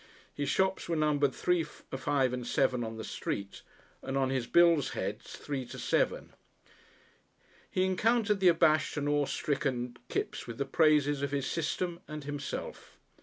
His 0.33 0.49
shops 0.49 0.89
were 0.89 0.95
numbered 0.95 1.35
3, 1.35 1.61
5 1.61 2.33
and 2.33 2.47
7 2.47 2.83
on 2.83 2.97
the 2.97 3.03
street, 3.03 3.61
and 4.01 4.17
on 4.17 4.31
his 4.31 4.47
billheads 4.47 5.37
3 5.37 5.63
to 5.67 5.77
7. 5.77 6.33
He 7.69 7.85
encountered 7.85 8.39
the 8.39 8.47
abashed 8.47 8.97
and 8.97 9.07
awestricken 9.07 9.97
Kipps 10.09 10.47
with 10.47 10.57
the 10.57 10.65
praises 10.65 11.21
of 11.21 11.29
his 11.29 11.45
system 11.45 11.99
and 12.07 12.23
himself. 12.23 12.97